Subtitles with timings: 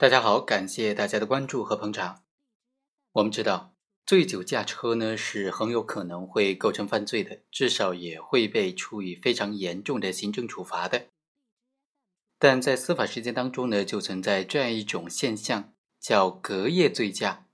[0.00, 2.22] 大家好，感谢大家的关注和捧场。
[3.14, 3.74] 我们知道，
[4.06, 11.06] 醉酒驾车呢是很有可能会构成犯罪的，至少也会被处以非常严重的行政处罚的。
[12.38, 17.46] 但在司法实践当中呢，就存在这样一种现象，叫隔夜醉驾。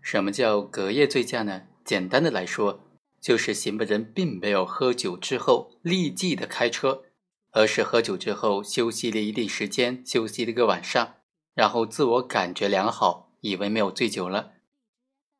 [0.00, 1.64] 什么叫隔夜醉驾呢？
[1.84, 2.80] 简单的来说，
[3.20, 7.02] 就是行为人并没有喝酒之后立即的开车，
[7.50, 11.16] 而是喝酒之后休息了一定时间，休息了一个晚上。
[11.56, 14.52] 然后自我感觉良好，以为没有醉酒了，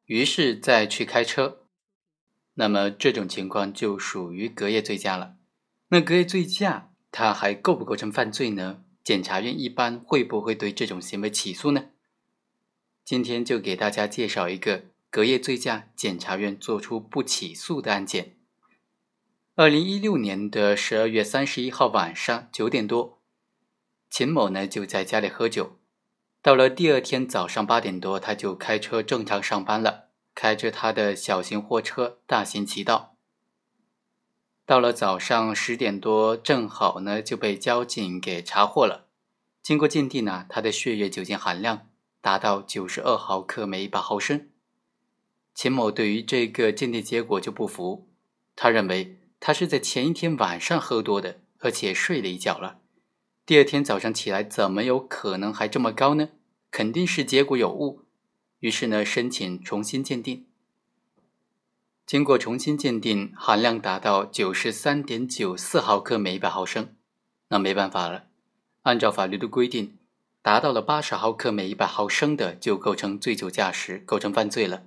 [0.07, 1.59] 于是再去开车，
[2.55, 5.37] 那么这种情况就属于隔夜醉驾了。
[5.89, 8.83] 那隔夜醉驾，它还构不构成犯罪呢？
[9.05, 11.91] 检察院一般会不会对这种行为起诉呢？
[13.05, 18.37] 今天就给大家介绍一个隔夜醉驾，检察院作出不起诉的案件。
[19.55, 23.21] 二零一六年的十二月三十一号晚上九点多，
[24.09, 25.79] 秦某呢就在家里喝酒。
[26.47, 33.17] 到了第二天早上八点多，他就开车正常上班了，开着他的小型货车大行其道。
[34.65, 39.09] 到了早上十点多，正好呢就被交警给查获了。
[39.61, 41.89] 经过鉴定呢，他的血液酒精含量
[42.21, 44.49] 达到九十二毫克每百毫升。
[45.53, 48.07] 秦某对于这个鉴定结果就不服，
[48.55, 52.79] 他认为他是在前一天晚上喝多的，而且睡了一觉了。
[53.45, 56.31] 第二天早上起来，怎么有可能还这么高呢？
[56.77, 58.03] 肯定是结果有误。
[58.59, 60.45] 于是呢，申请重新鉴定。
[62.05, 66.95] 经过重新鉴定，含量达到九十三点九四毫克每一百毫升。
[67.49, 68.27] 那没办法了，
[68.83, 69.97] 按照法律的规定，
[70.43, 74.83] 达到了八十毫克每一百毫升的就构成醉酒驾驶，构成犯罪了。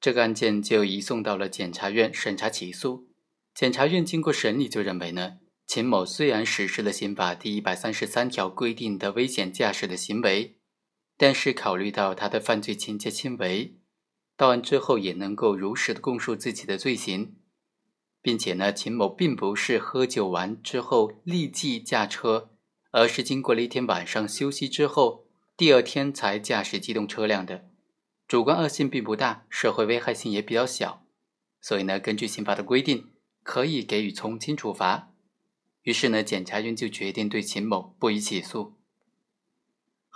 [0.00, 3.06] 这个案件就移送到了检察院审查起诉。
[3.54, 5.38] 检察院经过审理，就认为呢。
[5.64, 10.57] 秦某虽然实施了刑法第一百三十三条规定的危险驾驶的行为，
[11.18, 13.74] 但是考虑到他的犯罪情节轻微，
[14.36, 17.34] 到案之后也能够如实的供述自己的罪行，
[18.22, 22.50] 并且呢，秦某并不是喝酒完之后立即驾车，
[22.92, 25.26] 而是经过了一天晚上休息之后，
[25.56, 27.68] 第二天才驾驶机动车辆的，
[28.28, 31.04] 主观恶性并不大，社会危害性也比较小，
[31.60, 33.10] 所以呢，根据刑法的规定，
[33.42, 35.12] 可以给予从轻处罚。
[35.82, 38.77] 于是呢，检察院就决定对秦某不予起诉。